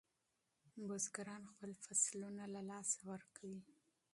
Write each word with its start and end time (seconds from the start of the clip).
بزګران 0.87 1.43
خپل 1.51 1.71
فصلونه 1.83 2.43
له 2.53 2.61
لاسه 2.69 2.97
ورکوي. 3.11 3.61